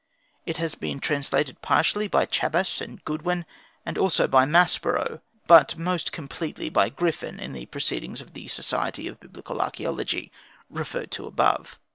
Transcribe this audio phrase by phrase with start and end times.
[0.47, 3.45] It has been translated partially by Chabas and Goodwin,
[3.85, 9.07] and also by Maspero, but most completely by Griffith in the Proceedings of the Society
[9.07, 10.31] of Biblical Archaeology,
[10.71, 11.77] referred to above.